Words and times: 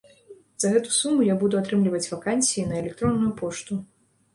За 0.63 0.71
гэту 0.75 0.93
суму 1.01 1.27
я 1.29 1.35
буду 1.45 1.61
атрымліваць 1.61 2.03
вакансіі 2.13 2.67
на 2.75 2.79
электронную 2.85 3.33
пошту. 3.45 3.85